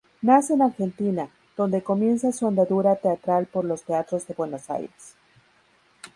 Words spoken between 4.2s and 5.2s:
de Buenos Aires.